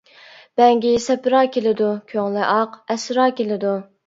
بەڭگى 0.61 0.93
سەپرا 1.03 1.41
كېلىدۇ، 1.57 1.91
كۆڭلى 2.15 2.49
ئاق 2.55 2.81
ئەسرا 2.97 3.29
كېلىدۇ. 3.43 3.77